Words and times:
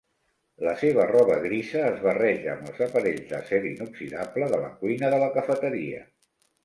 La 0.67 0.71
seva 0.83 1.03
roba 1.09 1.35
grisa 1.43 1.83
es 1.89 1.99
barreja 2.05 2.49
amb 2.53 2.71
els 2.71 2.81
aparells 2.85 3.29
d'acer 3.35 3.59
inoxidable 3.73 4.49
de 4.55 4.63
la 4.67 4.75
cuina 4.81 5.13
de 5.17 5.21
la 5.25 5.29
cafeteria. 5.37 6.01